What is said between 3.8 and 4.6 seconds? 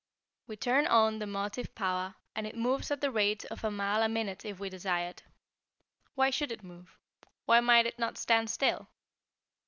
a minute if